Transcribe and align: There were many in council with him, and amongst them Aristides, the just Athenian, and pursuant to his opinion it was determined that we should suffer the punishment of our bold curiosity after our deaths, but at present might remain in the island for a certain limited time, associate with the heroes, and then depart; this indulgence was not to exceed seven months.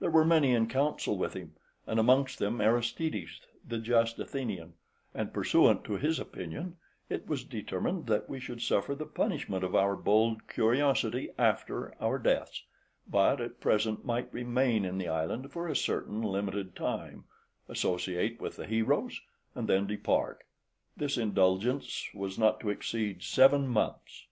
There 0.00 0.10
were 0.10 0.24
many 0.24 0.50
in 0.54 0.66
council 0.66 1.16
with 1.16 1.34
him, 1.34 1.54
and 1.86 2.00
amongst 2.00 2.40
them 2.40 2.60
Aristides, 2.60 3.42
the 3.64 3.78
just 3.78 4.18
Athenian, 4.18 4.72
and 5.14 5.32
pursuant 5.32 5.84
to 5.84 5.92
his 5.92 6.18
opinion 6.18 6.76
it 7.08 7.28
was 7.28 7.44
determined 7.44 8.08
that 8.08 8.28
we 8.28 8.40
should 8.40 8.60
suffer 8.60 8.96
the 8.96 9.06
punishment 9.06 9.62
of 9.62 9.76
our 9.76 9.94
bold 9.94 10.48
curiosity 10.48 11.30
after 11.38 11.94
our 12.02 12.18
deaths, 12.18 12.64
but 13.06 13.40
at 13.40 13.60
present 13.60 14.04
might 14.04 14.34
remain 14.34 14.84
in 14.84 14.98
the 14.98 15.06
island 15.06 15.52
for 15.52 15.68
a 15.68 15.76
certain 15.76 16.22
limited 16.22 16.74
time, 16.74 17.22
associate 17.68 18.40
with 18.40 18.56
the 18.56 18.66
heroes, 18.66 19.20
and 19.54 19.68
then 19.68 19.86
depart; 19.86 20.42
this 20.96 21.16
indulgence 21.16 22.08
was 22.12 22.36
not 22.36 22.58
to 22.58 22.70
exceed 22.70 23.22
seven 23.22 23.68
months. 23.68 24.26